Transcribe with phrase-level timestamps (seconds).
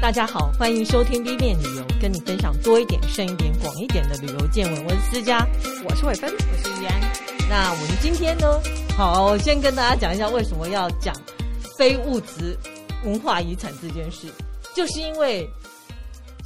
[0.00, 4.84] 大家好，欢迎收听 B 面旅游，跟你分享多一点、深一点、广一点的旅游见闻。
[4.84, 5.44] 我是思佳，
[5.84, 7.00] 我是伟芬，我是玉安。
[7.48, 8.46] 那我们今天呢？
[8.96, 11.12] 好，先跟大家讲一下为什么要讲
[11.76, 12.56] 非物质
[13.04, 14.28] 文化遗产这件事，
[14.74, 15.48] 就是因为。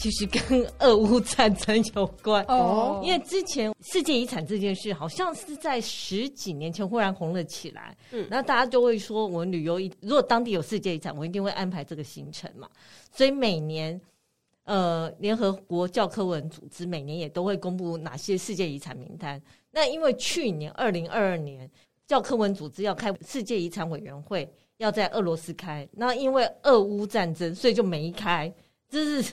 [0.03, 12.69] 其实跟俄乌战争有关哦，因为之前世界遗产这件事好像是在十几年前忽然红了起来，嗯，然后大家就会说，我们旅游一如果当地有世界遗产，我一定会安排这个行程嘛。
[13.13, 14.01] 所以每年，
[14.65, 19.41] 呃，联合国教科文组织每年也都会公布哪些世界遗产名单。
[19.71, 21.71] 那因为去年二零二二年
[22.09, 28.53] 教科文组织要开世界遗产委员会，要在俄罗斯开，那因为俄乌战争，所以就没开，
[28.91, 29.33] 这是。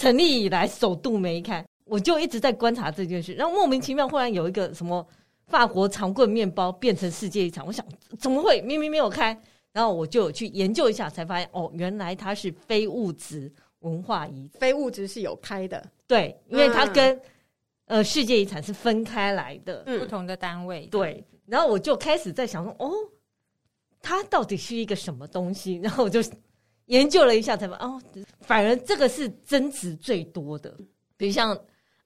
[0.00, 3.34] 成立以来首度没开，我就一直在观察这件事。
[3.34, 5.06] 然后莫名其妙，忽然有一个什么
[5.46, 7.84] 法国长棍面包变成世界遗产，我想
[8.18, 8.62] 怎么会？
[8.62, 9.38] 明明没有开。
[9.72, 14.58] 然后我就去研究一下，才发现哦，原来它是非物质文化遗产。
[14.58, 17.14] 非物质是有开的，对，因为它跟、
[17.84, 20.86] 嗯、呃世界遗产是分开来的，不同的单位。
[20.86, 22.90] 对，然后我就开始在想说，哦，
[24.00, 25.76] 它到底是一个什么东西？
[25.84, 26.20] 然后我就。
[26.90, 28.00] 研究了一下才发现，哦，
[28.40, 30.74] 反而这个是增值最多的。
[31.16, 31.56] 比如像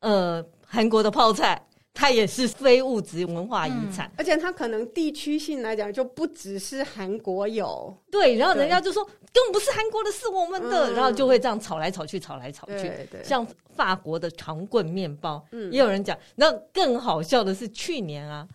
[0.01, 7.97] 呃韩国的泡菜，它也是非物质文化遗产，嗯，而且它可能地区性来讲就不只是韩国有。
[8.11, 12.75] 对，然后人家就说根本不是韩国的，是我们的，嗯，然后就会这样吵来吵去，吵来吵去。
[12.75, 16.19] 对对，像法国的长棍面包，嗯，也有人讲。
[16.35, 18.47] 那更好笑的是去年啊，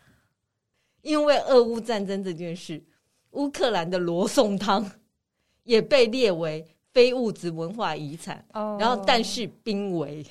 [1.01, 2.83] 因为俄乌战争这件事，
[3.31, 4.87] 乌克兰的罗宋汤。
[5.69, 8.81] 也被列为非物质文化遗产，oh.
[8.81, 10.25] 然后但是濒危。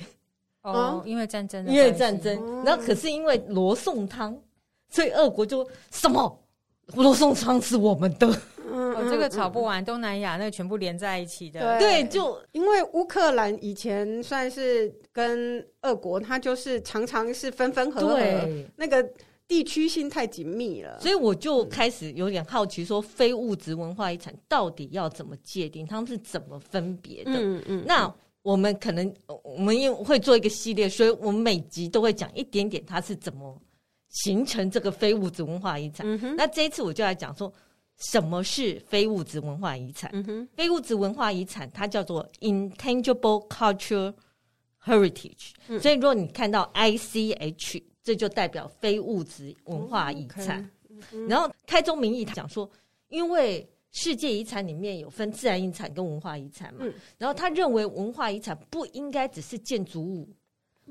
[0.63, 4.37] 哦，oh, 因为战争，因为战争，然后可是因为罗宋汤，
[4.91, 6.41] 所以俄国就什么
[6.95, 8.27] 罗宋汤是我们的，
[8.69, 18.67] 哦，这个吵不完，东南亚那个全部连在一起的，对，就因为乌克兰以前算是跟俄国，它就是常常是分分合合，对。
[18.75, 19.09] 那个。
[19.49, 25.87] 地区性太紧密了，所以我就开始有点好奇，说非物质文化遗产到底要怎么界定？
[25.87, 27.33] 他们是怎么分别的？
[27.33, 27.83] 嗯嗯。
[27.87, 29.11] 那我们可能
[29.43, 33.59] 我们因为会做一个系列，所以我们每集都会讲一点点，它是怎么
[34.11, 36.07] 形成这个非物质文化遗产。
[36.37, 37.51] 那这一次我就来讲说，
[37.97, 40.13] 什么是非物质文化遗产？
[40.55, 44.13] 非物质文化遗产它叫做 intangible cultural
[44.85, 45.53] heritage。
[45.69, 45.81] 嗯。
[45.81, 47.83] 所以如果你看到 ICH。
[48.09, 50.67] 这就代表非物质文化遗产。
[51.29, 52.67] 然后开宗明义，他讲说，
[53.09, 56.87] 因为世界遗产里面有分自然遗产跟文化遗产嘛，
[57.19, 60.27] 然后他认为文化遗产不应该只是建筑物，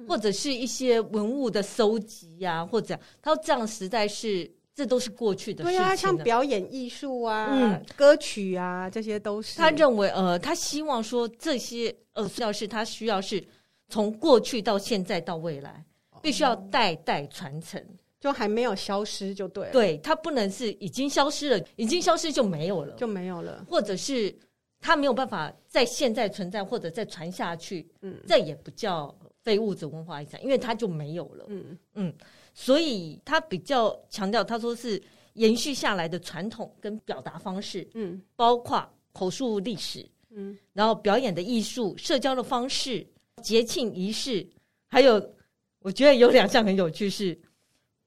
[0.08, 5.80] 或者是一些文物的收集呀，或者他说这样实在是这都是过去的事情。
[5.80, 9.58] 对啊，像表演艺术啊，嗯，歌曲啊，这些都是。
[9.58, 13.44] 他认为，呃，他希望说这些，呃，要是他需要是
[13.90, 15.84] 从过去到现在到未来。
[16.22, 17.84] 必须要代代传承，
[18.20, 19.72] 就还没有消失就对了。
[19.72, 24.36] 对，它不能是已经消失了，已经消失就没有了，就没有了，或者是
[24.80, 27.88] 它没有办法在现在存在，或者再传下去。
[28.02, 31.46] 嗯，这也不叫非物质文化遗产，因为它就没有了。
[31.48, 32.14] 嗯嗯，
[32.54, 35.02] 所以他比较强调，他说是
[35.34, 37.88] 延续下来的传统跟表达方式。
[37.94, 43.06] 嗯，包括口述历史，嗯，然后表演的艺术、社交的方式、
[43.42, 44.46] 节庆仪式，
[44.88, 45.34] 还有。
[45.80, 47.38] 我觉得有两项很有趣，是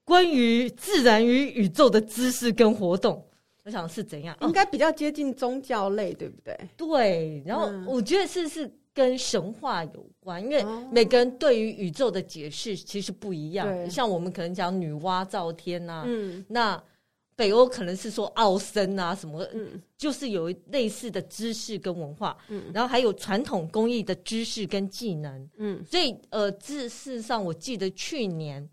[0.03, 3.25] 关于自然与宇宙的知识跟活动。
[3.63, 4.35] 我想是怎样？
[4.41, 6.57] 应该比较接近宗教类，对不对？
[6.75, 7.43] 对。
[7.45, 13.89] 然后我觉得是是跟神话有关，因为每个人对于宇宙的解释其实不一样。
[13.89, 16.81] 像我们可能讲女娲造天呐，嗯，那。
[17.41, 28.69] 北欧可能是说奥森啊什么，嗯，就是有类似的知识跟文化，嗯，然后还有传统工艺的知识跟技能，嗯，所以呃，事实上我记得去年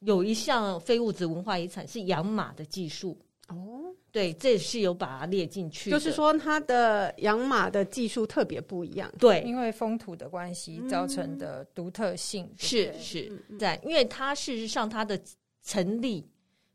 [0.00, 3.16] 有一项非物质文化遗产是养马的技术，
[3.46, 15.16] 哦，对，这也是有把它列进去，就是说它的养马的技术特别不一样，对，因为风土的关系造成的独特性，嗯、是是，在因为它事实上它的
[15.62, 16.26] 成立。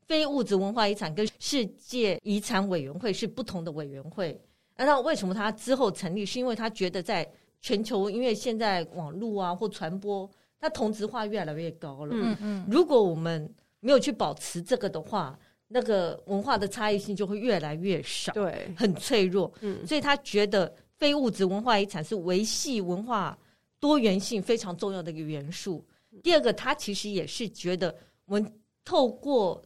[0.07, 4.39] 非物质文化遗产跟世界遗产委员会是不同的委员会。
[4.75, 6.25] 那为什么他之后成立？
[6.25, 7.29] 是因为他觉得在
[7.61, 10.29] 全球，因为现在网络啊或传播，
[10.59, 12.13] 它同质化越来越高了。
[12.15, 12.67] 嗯嗯。
[12.69, 19.51] 如果我们没有去保持这个的话，那个文化的差异性就会越来越少，对，很脆弱。
[19.61, 19.85] 嗯。
[19.85, 23.37] 所以他觉得非物质文化遗产是维系文化
[23.79, 25.85] 多元性非常重要的一个元素。
[26.21, 27.95] 第二个，他其实也是觉得
[28.25, 28.53] 我们
[28.83, 29.63] 透过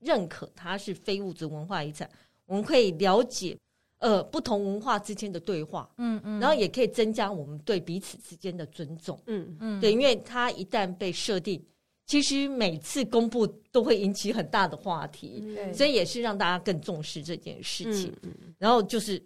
[0.00, 2.10] 认可它是非物质文化遗产，
[2.46, 3.56] 我们可以了解，
[3.98, 9.56] 呃不同文化之间的对话，嗯嗯，然后也可以增加我们对彼此之间的尊重，嗯。
[9.60, 11.62] 嗯，对，因为它一旦被设定，
[12.06, 18.10] 其实每次公布都会引起很大的话题，嗯、所以也是让大家更重视这件事情。
[18.22, 19.22] 嗯嗯、然后就是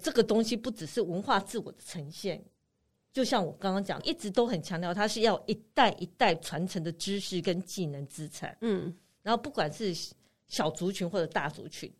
[0.00, 2.42] 这个东西不只是文化自我的呈现。
[3.12, 8.56] 就像我刚刚讲，一直都很强调，它是要一代一代传承的知识跟技能资产。
[8.60, 8.92] 嗯，
[9.24, 9.92] 然后不管是
[10.46, 11.92] 小族群或者大族群，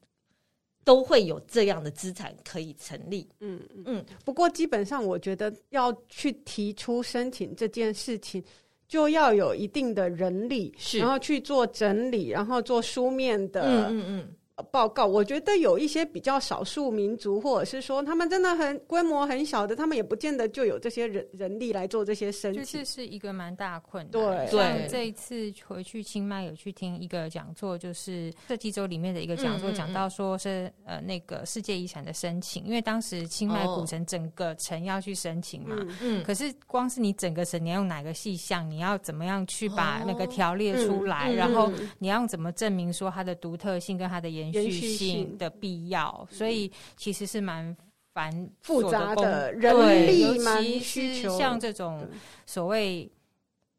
[0.85, 3.29] 都会有这样的资产可以成立。
[3.41, 4.05] 嗯嗯。
[4.25, 8.45] 不过基本上，我觉得要去提出申请这件事情，
[8.87, 13.63] 就要有一定的人力，然后去做整理，然后做书面的。
[13.63, 14.05] 嗯嗯。
[14.07, 14.35] 嗯
[14.71, 24.11] 报告，我觉得有一些比较少数民族，或者是说他们真的很规模很小的，他们也不见得就有这些人人力来做这些申请，就是是一个蛮大困难。
[24.13, 24.87] 对，对。
[24.89, 41.69] 这一次回去清迈有去听一个讲座，就是设计周里面的一个讲座，讲到说是呃那个世界遗产的申请，因为当时清迈古城整个城要去申请嘛，嗯，可是光是你整个城你要用哪个细项，你要怎么样去把那个条列出来，然后
[41.99, 47.77] 你要怎么证明说它的独特性跟它的研延续性的必要，所以其实是蛮
[48.13, 49.73] 繁复杂的人
[50.09, 52.09] 力，尤其是像这种
[52.47, 53.11] 所谓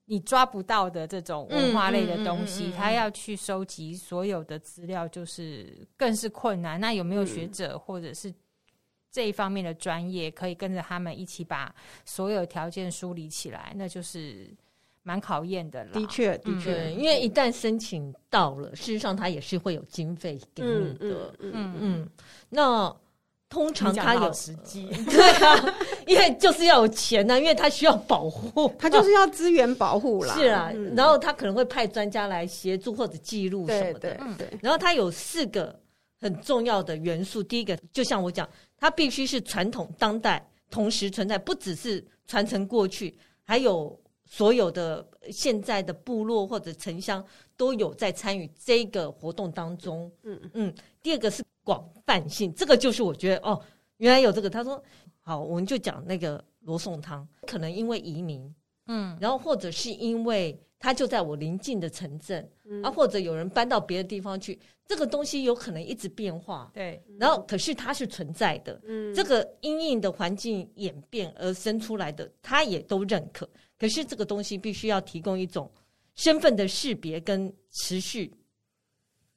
[0.05, 6.79] 你抓不到的这种文化类的东西，他要去收集所有的资料，就是更是困难。
[6.79, 8.33] 那有没有学者或者是
[9.11, 11.73] 这一方面的专业，可以跟着他们一起把
[12.03, 13.73] 所有条件梳理起来？
[13.75, 14.53] 那就是。
[15.07, 22.09] 蛮考验的啦，的确，的确，嗯、因为一旦申请到了，事实上他也是会有经费给你的，嗯嗯，嗯，嗯，
[22.49, 22.95] 那
[23.47, 25.75] 通常他有时机， 对啊，
[26.07, 35.79] 因为就是要有钱呢、啊，因为他需要保护，他就是要资源保护啦，是啊，嗯、然后他可能会派专家来协助或者记录什么的，对，对，对，然后他有四个
[36.19, 38.49] 很重要的元素，第一个就像我讲，
[38.79, 43.95] 它必须是传统当代同时存在，不只是传承过去，还有。
[44.25, 47.23] 所有的现在的部落或者城乡
[47.55, 50.11] 都有在参与这个活动当中。
[50.23, 50.73] 嗯嗯。
[51.01, 53.61] 第二个是广泛性，这个就是我觉得哦，
[53.97, 54.49] 原来有这个。
[54.49, 54.83] 他说
[55.19, 58.53] 好，我们就讲那个罗宋汤，可能因为移民，
[58.87, 66.69] 嗯，然后或者是因为他就在我邻近的城镇，嗯、啊，或者有人搬到别的地方去，这个东西有可能一直变化。
[66.73, 73.49] 对，然后可是它是存在的，嗯，这个因应的环境演变而生出来的，他也都认可。
[73.77, 75.69] 可是这个东西必须要提供一种
[76.15, 78.33] 身份的识别跟持续，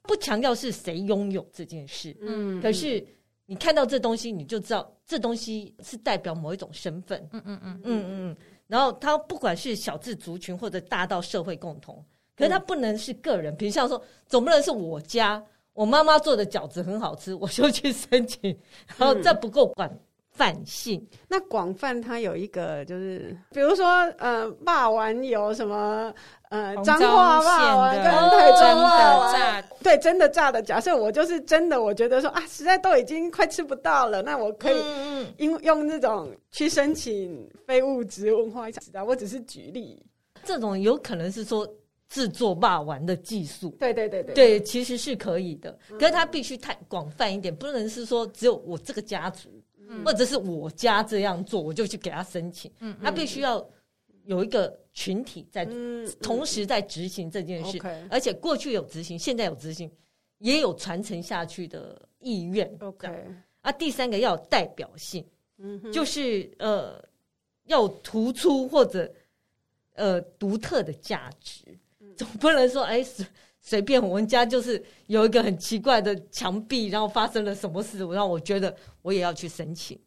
[0.02, 2.16] 不强调是谁拥有这件事。
[2.20, 3.04] 嗯，可是
[3.46, 7.28] 你看到这东西，你就知道这东西是代表某一种身份。
[7.32, 8.36] 嗯嗯嗯嗯嗯。
[8.66, 12.04] 然后它不管是小至族群或者大到社会共同，
[12.36, 13.56] 可是它不能是个人。
[13.56, 15.42] 比如像说，总不能是我家
[15.72, 18.56] 我妈妈做的饺子很好吃，我就去申请，
[18.98, 19.98] 然后这不够管。
[20.38, 23.86] 泛性，那广泛它有一个就是，比如说
[24.18, 26.14] 呃，肉圆有什么
[26.48, 30.62] 呃，彰化肉圆跟台中肉圆，对，真的炸的。
[30.62, 34.80] 假设我就是真的，我觉得说啊，实在都已经快吃不到了，那我可以
[35.38, 39.04] 用用这种去申请非物质文化遗产。
[39.04, 40.00] 我只是举例，
[40.44, 41.68] 这种有可能是说
[42.08, 49.50] 制作肉圆的技术，对对对对，对，其实是可以的，可是它必须太广泛一点，不能是说只有我这个家族。
[50.04, 52.70] 或者是我家这样做，我就去给他申请。
[52.80, 53.66] 嗯，他必须要
[54.24, 55.66] 有一个群体在
[56.22, 57.80] 同时在执行这件事，
[58.10, 59.90] 而且过去有执行，现在有执行，
[60.38, 62.70] 也有传承下去的意愿。
[62.80, 63.08] OK，
[63.60, 65.24] 啊，第三个要有代表性，
[65.58, 67.02] 嗯，就是呃，
[67.64, 69.12] 要突出或者
[69.94, 71.78] 呃独特的价值，
[72.16, 73.24] 总不能说哎是。
[73.60, 79.98] 随便，我们家就是有一个很奇怪的墙壁，然后发生了什么事，让我觉得我也要去申请。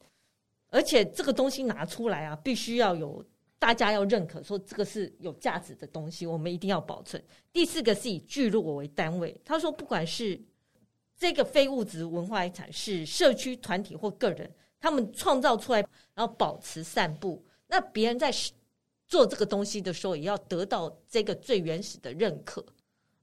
[0.69, 3.23] 而且这个东西拿出来啊，必须要有
[3.59, 7.21] 大家要认可，说这个是有价值的东西，我们一定要保存。
[7.51, 10.41] 第四个是以聚落为单位，他说不管是
[11.19, 18.33] 这个非物质文化遗产是社区团体或个人，他们创造出来，然后保持散布，那别人在
[19.07, 22.65] 做这个东西的时候，也要得到这个最原始的认可。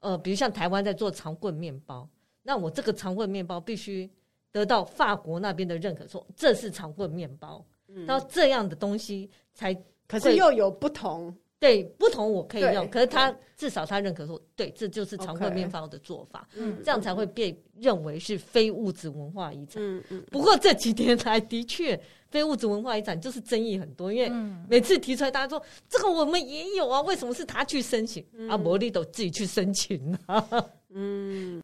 [0.00, 2.08] 呃，比如像台湾在做长棍面包，
[2.42, 4.08] 那我这个长棍面包必须
[4.52, 9.74] 得到法国那边的认可，说这是长棍面包，嗯，然后这样的东西才，
[10.06, 11.34] 可是又有不同。
[11.60, 19.82] 对，不同我可以用，可是他至少他认可说，对，这就是长棍面包的做法，嗯，这样才会被认为是非物质文化遗产。
[19.82, 20.24] 嗯嗯。
[20.30, 24.30] 不过这几年来的确，非物质文化遗产就是争议很多，因为
[24.68, 28.24] 每次提出来，大家说这个我们也有啊，为什么是他去申请？
[28.48, 30.70] 啊，魔力都自己去申请啊。
[30.90, 31.62] 嗯。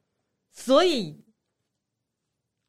[0.56, 1.16] 所以，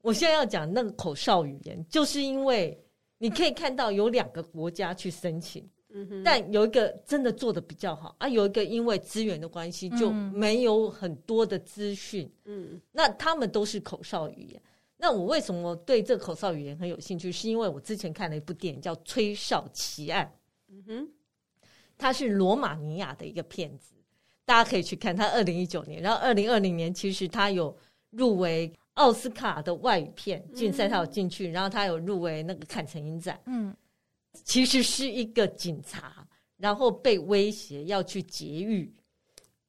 [0.02, 2.84] 我现在要讲那个口哨语言，就是因为
[3.20, 14.62] 你可以看到有两个国家去申请，嗯，但有一个真的做的比较好啊，有一个因为资源的关系就没有很多的资讯，嗯，那他们都是口哨语言。
[14.98, 17.32] 那我为什么对这口哨语言很有兴趣？
[17.32, 20.26] 是因为我之前看了一部电影叫《吹哨奇案》，
[20.74, 21.10] 嗯哼，
[21.98, 23.94] 它是罗马尼亚的一个片子。
[24.46, 27.76] 大家可以去看，他二零一九年，然后二零二零年，其实他有
[28.12, 33.42] 入围奥斯卡的外语片竞赛，他有进去，然后他有入围那个坎城影展。
[33.48, 33.76] 嗯，
[34.44, 38.94] 其实是一个警察，然后被威胁要去劫狱。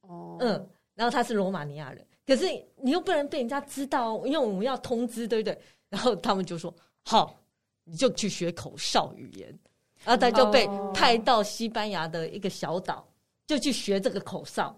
[0.02, 2.46] 哦，嗯，然后他是罗马尼亚人，可是
[2.82, 5.58] 你又不能被人家知道，因为我们要通知，对不对？
[5.88, 7.40] 然后他们就说：“好，
[7.84, 9.58] 你就去学口哨语言。”
[10.04, 13.06] 然后他就被派到西班牙的一个小岛。
[13.48, 14.76] 就去学这个口哨，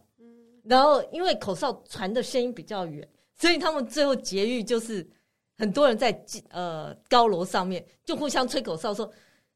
[0.62, 5.08] 然后因为口哨传的声音比较远，所以他们最后劫狱就是
[5.56, 9.10] 很多人在呃高楼上面就互相吹口哨说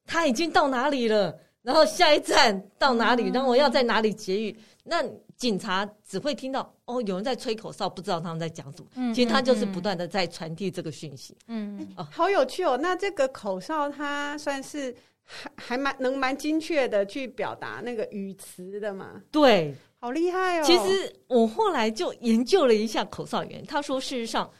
[0.07, 4.57] 他已经到哪里了，然后下一站到哪里，然后我要在哪里劫狱。
[4.85, 5.03] 那
[5.37, 9.15] 警察只会听到哦有人在吹口哨，不知道他们在讲什么。
[9.15, 11.37] 其实他就是不断的在传递这个讯息。
[11.47, 12.79] 嗯，哦，好有趣哦。
[12.81, 14.95] 那这个口哨它算是。
[15.25, 19.23] 还还蛮能蛮精确的去表达那个语词的嘛？
[19.31, 20.65] 对，好厉害哦！
[20.65, 24.51] 其实我后来就研究了一下口哨员，他说事实上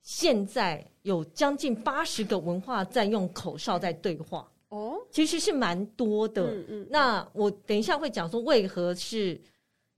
[0.00, 6.50] 现在有将近八十个文化在用口哨在对话哦，其实是蛮多的。
[6.50, 9.40] 嗯嗯，那我等一下会讲说为何是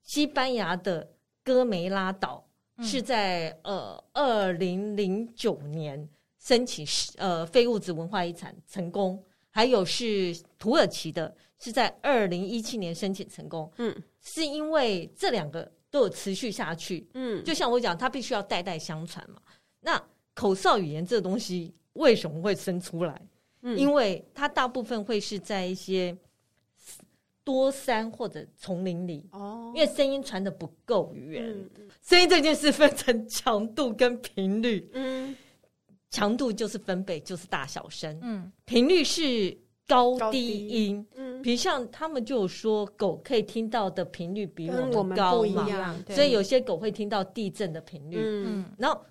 [0.02, 1.08] 西班牙的
[1.42, 2.46] 哥梅拉岛
[2.82, 6.86] 是在呃二零零九年申请
[7.16, 9.22] 呃非物质文化遗产成功。
[9.54, 13.70] 还有是土耳其的，是在二零一七年申请成功。
[13.76, 17.06] 嗯，是因为这两个都有持续下去。
[17.12, 19.36] 嗯，就像我讲，它必须要代代相传嘛。
[19.80, 20.02] 那
[20.32, 23.20] 口哨语言这个东西为什么会生出来？
[23.62, 26.16] 嗯，因为它大部分会是在一些
[27.42, 29.26] 多山或者丛林里。
[29.32, 31.44] 哦，因为声音传的不够远。
[31.48, 34.88] 嗯，声音这件事分成强度跟频率。
[34.92, 35.36] 嗯。
[36.10, 38.18] 强度就是分贝，就是大小声。
[38.20, 39.56] 嗯，频率是
[39.88, 41.06] 高低音。
[41.14, 48.18] 嗯，比如像他们就有说，狗可以听到的频率比我们高嘛，所以有些狗会听到地震的频率。
[48.20, 49.02] 嗯，然后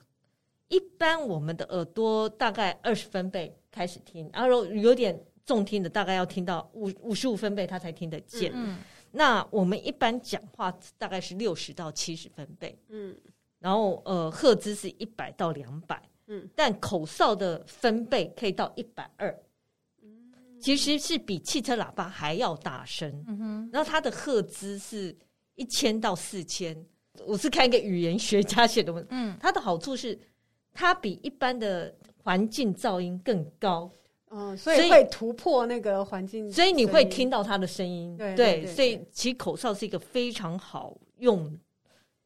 [0.71, 8.51] 一般我们的耳朵大概二十分贝开始听，然后有点重听的，大概要听到五五十五分贝，他才听得见。
[8.55, 8.77] 嗯，
[9.11, 12.79] 那我们一般讲话大概是六十到七十分贝。
[12.87, 13.13] 嗯，
[13.59, 16.01] 然后呃，赫兹是一百到两百。
[16.27, 19.37] 嗯，但口哨的分贝可以到一百二，
[20.61, 23.11] 其实是比汽车喇叭还要大声。
[23.27, 25.13] 嗯哼，然后它的赫兹是
[25.55, 26.85] 一千到四千。
[27.27, 30.17] 我是看一个语言学家写的文，嗯，它的好处是
[30.73, 33.89] 它比一般的环境噪音更高，
[34.29, 38.15] 嗯，所以会突破那个环境，所以你会听到它的声音。
[38.17, 41.57] 对，对，对，对，所以其实口哨是一个非常好用，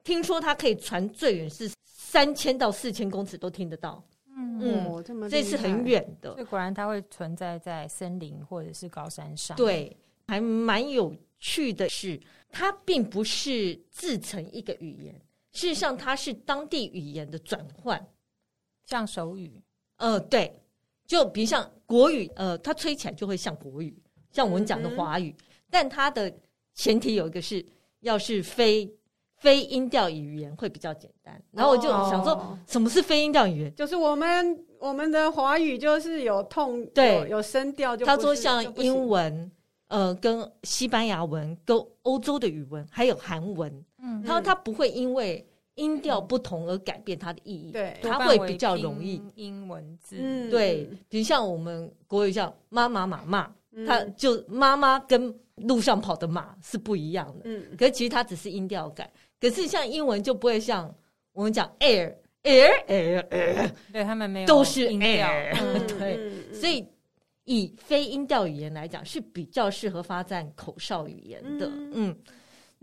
[0.04, 1.72] 听说它可以传最远是。
[1.88, 4.02] 三千到四千公尺都听得到，
[4.38, 6.34] 嗯，嗯，这么，这是很远的。
[6.38, 9.58] 这果然它会存在在森林或者是高山上。
[9.58, 9.94] 对，
[10.26, 12.18] 还蛮有趣的是，
[12.50, 15.14] 它并不是自成一个语言，
[15.52, 18.02] 事实上它是当地语言的转换，
[18.86, 19.62] 像手语。
[19.98, 20.54] 呃，对，
[21.06, 23.98] 就比如像国语，呃，它吹起来就会像国语，
[24.32, 26.34] 像我们讲的华语，嗯、但它的
[26.74, 27.66] 前提有一个是，
[28.00, 28.90] 要是非。
[29.38, 33.76] 非音调语言会比较简单，然后我就想说，什么是非音调语言？
[33.76, 38.06] 就是我们我们的华语就是有痛，对，有，有声调就。
[38.06, 39.52] 他说像英文，
[39.90, 50.16] 呃，跟西班牙文，跟欧洲的语文，还有韩文，嗯，他说他不会因为音调不同而改变它的意义，对，它会比较容易英文字，
[50.50, 53.54] 对，比如像我们国语叫妈妈马骂，
[53.86, 59.10] 它就妈妈跟路上跑的马是不一样的，嗯，可是其实它只是音调改。
[59.40, 60.94] 可是像英文就不会像
[61.34, 62.14] 我们讲 air
[62.44, 66.88] air air air，对他们没有都是 air，嗯、 对，所以
[67.44, 71.68] 以非音调语言来讲是比较适合发展口哨语言的。
[71.68, 72.18] 嗯，嗯，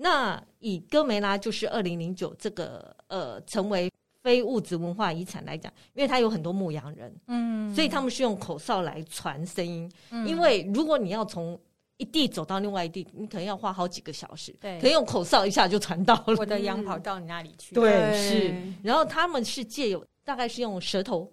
[0.02, 3.88] 那以哥梅拉就是二零零九这个呃成为
[4.21, 9.88] 非物质文化遗产来讲，因为它有很多牧羊人，嗯，所以他们是用口哨来传声音。
[10.11, 11.56] 嗯、因为如果你要从
[11.99, 14.52] 一地走到另外一地，你可能要花好几个小时。
[14.61, 16.35] 对，可以用口哨一下就传到了。
[16.37, 17.75] 我的羊跑到你那里去？
[17.75, 18.54] 对，是。
[18.82, 21.30] 然后他们是借有，大概是用舌头。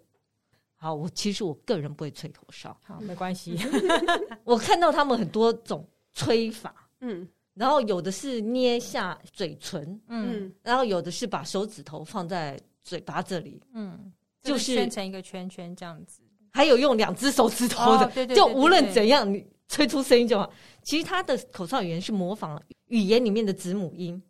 [0.76, 2.76] 好，我其实我个人不会吹口哨。
[2.84, 3.58] 好，没关系。
[4.46, 7.28] 我看到他们很多种吹法，嗯，
[7.60, 14.10] 然后有的是捏下嘴唇，嗯，然后有的是把手指头放在嘴巴这里，嗯，
[14.42, 16.22] 就是圈成一个圈圈这样子。
[16.54, 20.50] 还有用两只手指头的，哦、对对对对对就无论怎样你吹出声音就好。
[20.84, 24.24] 其实他的口哨语言是模仿语言里面的子母音。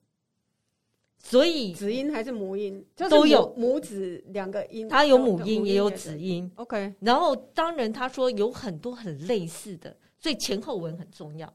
[1.22, 6.50] 所以子音还是母音，就是、都有母子两个音，它有母音也有子音。
[6.56, 11.54] OK，然后当然他说有很多很类似的，所以前后文很重要。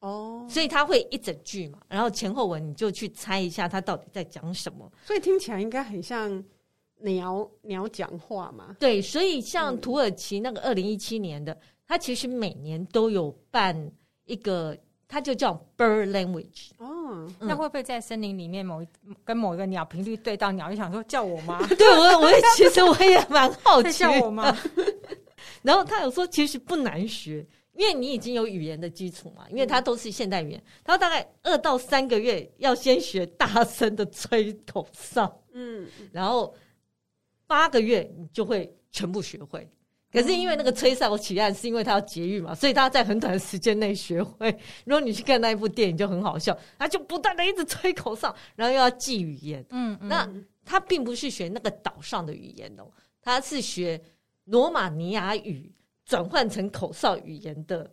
[0.00, 4.90] 哦，所以他会一整句嘛，然后前后文你就去猜一下他到底在讲什么。
[5.04, 6.42] 所以听起来应该很像
[6.98, 8.76] 鸟鸟讲话嘛。
[8.78, 13.90] 对，所以像土耳其那个二零一七年的，他其实每年都有办
[14.24, 14.76] 一个。
[15.12, 18.86] 它就叫 bird language 哦，那会不会在森林里面某一
[19.24, 21.58] 跟某一个鸟频率对到鸟，就想说叫我吗？
[21.76, 24.56] 对，我我也其实我也蛮好奇叫我吗？
[25.62, 27.44] 然后他有说其实不难学，
[27.80, 30.62] 因为你已经有语言的基础嘛，因为它都是现代语言。
[30.84, 36.54] 他大概二到三个月要先学大声的吹口哨，嗯，然后
[37.46, 39.66] 八个月你就会全部学会。
[40.12, 44.54] 可是因为那个吹哨起案是因为他要节育嘛，所以他在很短的时间内学会。
[44.84, 49.64] 如果你去看那一部电影就很好笑，他就不断的一直吹口哨，然后又要记语言。
[49.70, 50.28] 嗯，嗯，那
[50.66, 52.90] 他并不是学那个岛上的语言哦，
[53.22, 53.98] 他是学
[54.44, 55.72] 罗马尼亚语
[56.10, 57.88] 转换成口哨语言的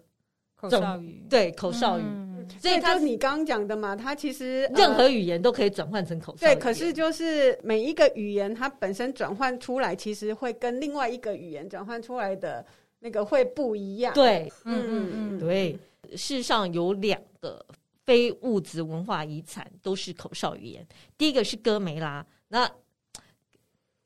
[0.56, 2.02] 口哨语，对口哨语。
[2.04, 2.28] 嗯
[2.62, 6.48] 所以，就你刚刚讲的嘛，它其实任何语言都可以转换成口哨。
[6.48, 12.66] 对，可是就是每一个语言，它本身转换出来，其实会跟另外一个语言转换出来的
[13.00, 14.14] 那个会不一样。
[14.14, 15.78] 对，嗯嗯嗯，对。
[16.16, 17.66] 世上有两个
[18.06, 22.64] 非物质文化遗产都是口哨语言，第一个是哥梅拉，那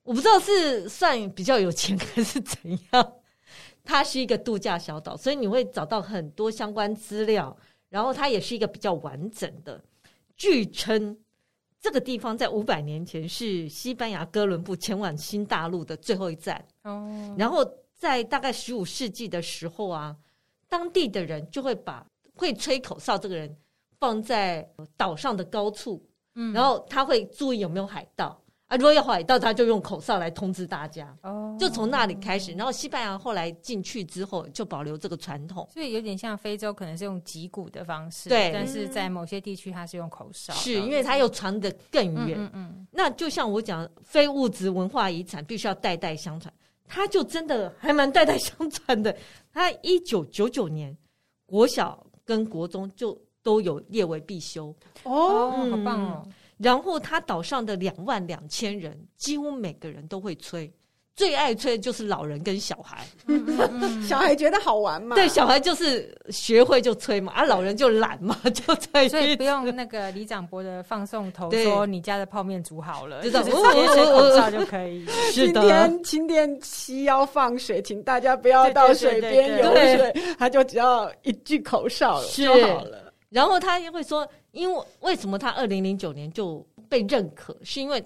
[0.01, 2.57] 我不知道是算比较有钱还是怎
[2.91, 3.13] 样，
[3.83, 7.55] 它是一个度假小岛，所以你会找到很多相关资料。
[7.89, 9.83] 然后它也是一个比较完整的，
[10.37, 11.17] 据称
[11.77, 16.65] 这个地方在五百年前是西班牙哥伦布前往新大陆的最后一站。
[16.83, 20.15] 哦，然后在大概十五世纪的时候啊，
[20.69, 23.53] 当地的人就会把会吹口哨这个人
[23.99, 24.65] 放在
[24.95, 26.01] 岛上的高处，
[26.35, 28.40] 嗯，然后他会注意有没有海盗。
[28.71, 31.13] 啊，如果要海盗，他就用口哨来通知大家。
[31.23, 35.67] 哦，就从那里开始，然后西班牙后来进去之后，就保留这个传统。
[35.73, 38.29] 所以有点像非洲，可能是用击鼓的方式。
[38.29, 40.53] 对，但是在某些地区，它是用口哨。
[40.53, 42.37] 是因为它又传得更远。
[42.39, 42.87] 嗯嗯。
[42.91, 46.53] 那就像我讲，非物质文化遗产必须要代代相传，
[46.87, 49.13] 它就真的还蛮代代相传的。
[49.51, 50.95] 它一九九九年，
[51.45, 54.73] 国小跟国中就都有列为必修。
[55.03, 56.25] 哦，好棒哦。
[56.61, 60.71] 然后他岛上的两万两千人，几乎每个人都会吹，
[61.15, 63.03] 最爱吹的就是老人跟小孩。
[63.25, 65.15] 嗯嗯、小孩觉得好玩嘛？
[65.15, 69.09] 对，小孩就是学会就吹嘛，啊，老人就懒嘛， 就吹。
[69.09, 75.05] 所以不用那个李长博的放送头说你家的泡面煮好了，就是直接吹口哨就可以。
[75.33, 83.11] 今天今天七要放水，请大家不要到水边游水，他就只要一句口哨就好了。
[83.29, 84.27] 然后他也会说。
[84.51, 87.57] 因为为什么他二零零九年就被认可？
[87.63, 88.03] 是因为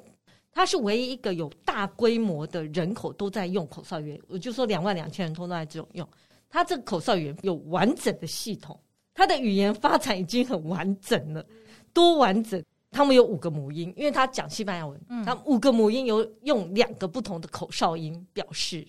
[0.51, 4.21] 他是唯一一个有大规模的人口都在用口哨语言。
[4.27, 6.07] 我就说两万两千人都在这种用。
[6.49, 8.79] 他这个口哨语言有完整的系统，
[9.13, 11.45] 他的语言发展已经很完整了。
[11.91, 12.63] 多完整？
[12.91, 18.87] 他们有五个母音，因为他讲西班牙文，他五个母音有用两个不同的口哨音表示，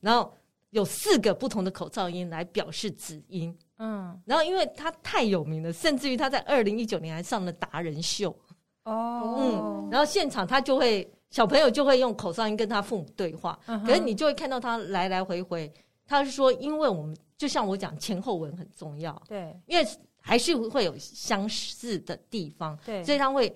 [0.00, 0.32] 然后
[0.70, 3.52] 有四个不同的口哨音来表示子音。
[3.78, 8.36] 嗯，然后因为他太有名了，甚至于他在二零一九年还上了达人秀。
[8.84, 15.70] 哦，嗯，然后现场他就会小朋友就会用口哨音跟他父母对话，嗯、可是你就会看到他来来回回，
[16.06, 19.86] 他是说，因为我们就像我讲前后文很重要，对，因为
[20.20, 23.54] 还是会有相似的地方，对，所以他会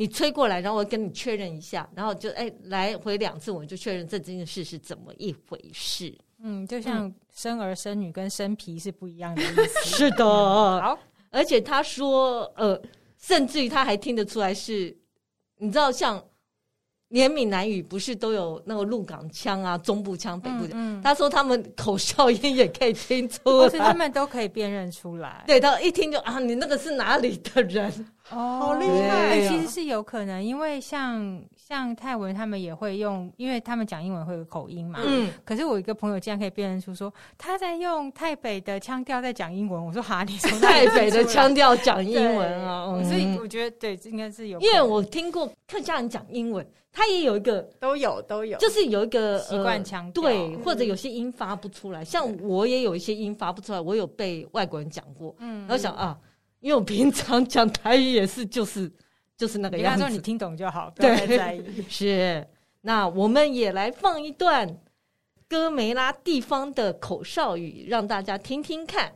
[0.00, 6.16] 你吹过来，然后我跟你确认一下，然后就哎来回两次，我们就确认这件事是怎么一回事。
[6.38, 9.68] 嗯，就像生儿生女跟生皮是不一样的意思。
[9.84, 12.80] 是的，好，而且他说，呃，
[13.18, 14.96] 甚至于他还听得出来是，
[15.58, 16.24] 你知道，像
[17.10, 20.70] 连闽南语不是都有那个鹿港腔啊、中部腔、北部腔？
[20.72, 25.44] 嗯嗯、他说他们口哨音也可以听出来，是他们都可以辨认出来。
[25.46, 27.92] 对，他一听就啊，你那个是哪里的人？
[28.30, 29.48] 哦，好厉害！
[29.48, 31.40] 其实是有可能，因为像。
[31.70, 34.98] 像泰文，他们也会用，因为他们讲英文会有口音嘛。
[35.06, 35.30] 嗯。
[35.44, 39.86] 可是我一个朋友竟然可以辨认出说他在用台北的腔调在讲英文。
[39.86, 42.86] 我说哈，你从台北的腔调讲英文啊？
[42.88, 44.58] 嗯、所以我觉得对，应该是有。
[44.58, 52.02] 因为我听过客家人讲英文，他也有一个都有都有，就是有一个习惯腔调，对，或者有些音发不出来。
[52.02, 55.32] 嗯、像我也有一些音发不出来，我有被外国人讲过。
[55.38, 55.60] 嗯。
[55.60, 56.18] 然后想啊，
[56.58, 58.90] 因为我平常讲台语也是就是。
[59.40, 61.64] 就是那个样子，说你听懂就好，不要太在意。
[61.88, 62.46] 是，
[62.82, 64.76] 那我们也来放一段
[65.48, 69.14] 哥梅拉地方的口哨语，让大家听听看。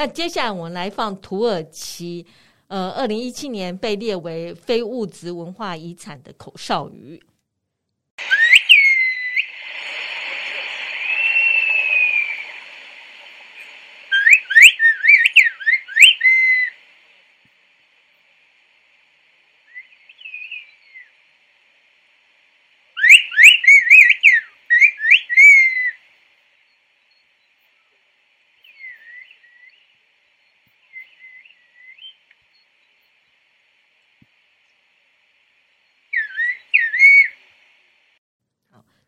[0.00, 2.24] 那接下来我们来放土耳其，
[2.68, 7.22] 呃，二零一七年被列为非物质文化遗产的口哨鱼。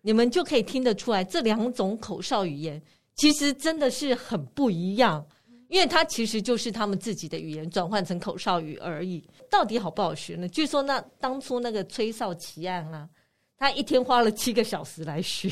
[0.02, 2.80] 你们就可以听得出来，这两种口哨语言
[3.14, 5.24] 其实真的是很不一样，
[5.68, 9.22] 因为它其实就是他们自己的语言转换成口哨语而已。
[9.48, 10.48] 到底好不好学呢？
[10.48, 13.08] 据说那当初那个吹哨奇案啊，
[13.56, 15.50] 他一天花了七个小时来学，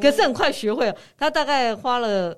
[0.00, 0.96] 可是很快学会了。
[1.16, 2.36] 他大概花了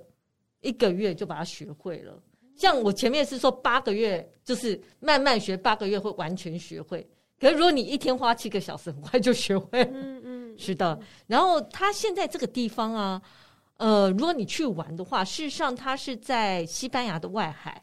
[0.60, 2.20] 一个月就把它学会了。
[2.56, 7.08] 像我前面是说八个月，就是慢慢学，八个月会完全学会。
[7.38, 9.90] 可是如果你一天花七个小时，很快就学会了。
[9.92, 10.98] 嗯嗯，是的。
[11.26, 13.22] 然后它现在这个地方啊，
[13.78, 17.82] 呃，如果你去玩的话，事实上它是在西班牙的外海。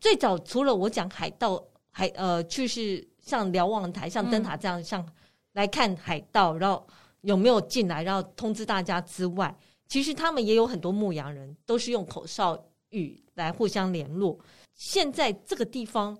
[0.00, 5.06] 最早除了我讲海盗，海呃，就是像瞭望台、像灯塔这样，像
[5.52, 6.86] 来看海盗，然后
[7.20, 9.54] 有没有进来，然后通知大家之外，
[9.86, 12.58] 其实他们也有很多牧羊人，都是用口哨
[12.90, 14.38] 语来互相联络。
[14.74, 16.16] 现在这个地方，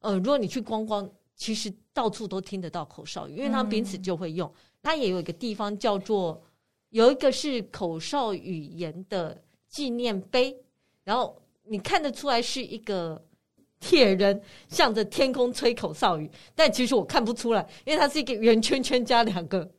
[0.00, 4.50] 呃，如果你去观光，其实到处都听得到口哨语，因为他们彼此就会用。
[4.82, 6.42] 它也有一个地方叫做，
[6.90, 10.56] 有一个是口哨语言的纪念碑，
[11.04, 13.22] 然后你看得出来是一个
[13.80, 19.70] 铁人向着天空吹口哨语，但其实我看不出来，因为它是一个圆圈圈加两个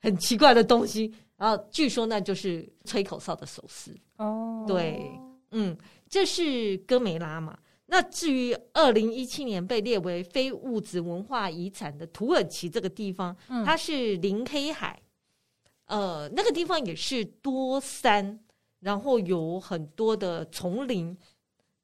[0.00, 3.90] 很奇怪的东西，然后据说那就是吹口哨的手势。
[4.18, 5.10] 哦，对，
[5.50, 5.76] 嗯，
[6.08, 7.58] 这是哥梅拉嘛。
[7.86, 15.00] 那至于二零一七年被列为非物质文化遗产的土耳其这个地方，嗯、它是临黑海，
[15.86, 18.40] 呃，那个地方也是多山，
[18.80, 21.16] 然后有很多的丛林，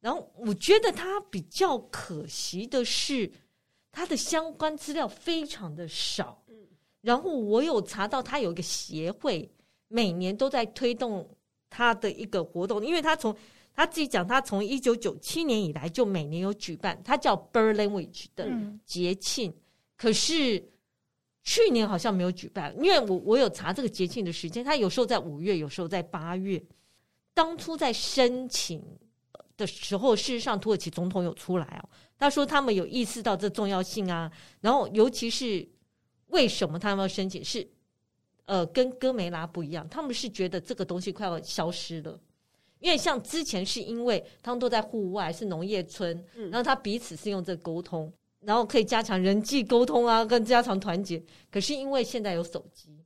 [0.00, 3.30] 然后我觉得它比较可惜的是，
[3.92, 6.42] 它的相关资料非常的少。
[7.02, 9.50] 然后我有查到，它有一个协会，
[9.88, 11.28] 每年都在推动
[11.68, 13.34] 它的一个活动，因为它从
[13.74, 18.50] 他自己讲，他从一九九七年以来就每年有举办，他叫 Bird Language 的
[18.84, 19.50] 节庆。
[19.50, 19.54] 嗯、
[19.96, 20.70] 可是
[21.42, 26.62] 去年好像没有举办，因为我我有查这个节庆的时间，他有时候在五月，有时候在八月。
[27.32, 28.82] 当初在申请
[29.56, 34.30] 的时候，事实上土耳其总统有出来哦，他说他们有意识到这重要性啊，
[34.60, 35.66] 然后尤其是
[36.26, 37.66] 为什么他们要申请，是
[38.44, 42.20] 呃跟哥梅拉不一样，他们是觉得这个东西快要消失了。
[42.80, 51.22] 因为像之前是因为他们都在户外，是农业村，然后他彼此是用这个沟通，然后可以加强人际沟通啊，跟加强团结。
[51.50, 52.98] 可是因为现在有手机，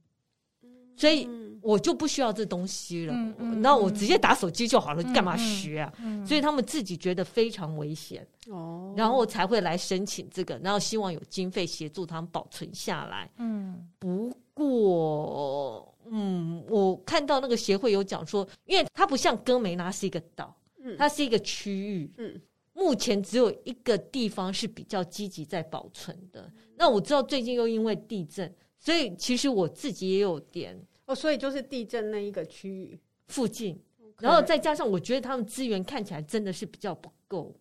[0.97, 1.29] 所以
[1.61, 3.15] 我就不需要这东西了，
[3.61, 5.93] 那我直接打手机就好了，干嘛学啊？
[6.25, 13.29] 所以他们自己觉得非常危险哦，然后才会来申请这个，然后希望有经费协助他们保存下来。
[13.39, 15.94] 嗯，不过。
[16.11, 22.41] 嗯，我看到那个协会有讲说，因为它不像哥梅拉是一个岛，嗯，它是一个区域，嗯，
[22.73, 26.53] 目前只有一个地方是比较积极在保存的。
[26.77, 32.99] 那我知道最近又因为地震，所以其实我自己也有点哦，所以就是地震那一个区域。
[33.29, 33.83] 附近，
[34.21, 37.57] 然后再加上我觉得他们资源看起来真的是比较不够，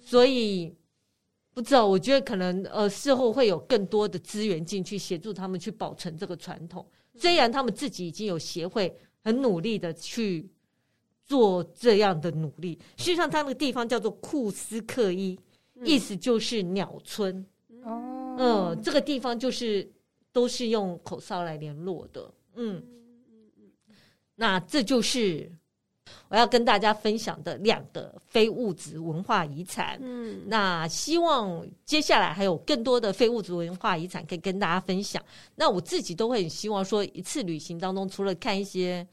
[0.00, 0.74] 所以
[1.52, 6.84] 不知道，我觉得可能呃事后会有更多的资源进去协助他们去保存这个传统。
[7.16, 10.48] 虽然他们自己已经有协会很努力的去
[11.24, 15.38] 做这样的努力，实际上他那个地方叫做库斯克伊，
[15.82, 17.44] 意思就是鸟村。
[17.82, 19.90] 哦，嗯，这个地方就是
[20.32, 22.34] 都是用口哨来联络的。
[22.54, 22.82] 嗯，
[24.34, 25.50] 那这就是。
[26.28, 35.22] 我要跟大家分享的两个非物质文化遗产，嗯，那希望接下来还有更多的非物质文化遗产可以跟大家分享。
[35.54, 39.06] 那我自己都会很希望说，一次旅行当中，除了看一些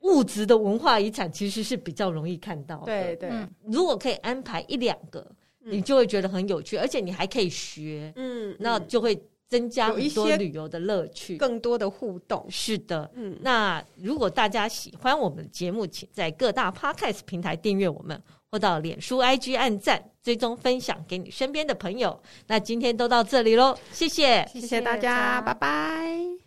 [0.00, 2.86] 物质的文化遗产，其实是比较容易看到的。
[2.86, 3.30] 对对，
[3.64, 5.24] 如果可以安排一两个
[5.64, 9.14] 你就会觉得很有趣，而且你还可以学，嗯，那就会
[9.52, 12.46] 增加一些旅游的乐趣，更多的互动。
[12.48, 18.18] 是的，嗯，那如果大家喜欢我们的节目，请在各大 Podcast 平台订阅我们，
[18.50, 22.18] 或到脸书 IG 按赞、追踪、分享给你身边的朋友。
[22.46, 26.41] 那今天都到这里喽，谢谢，谢谢大家，拜拜。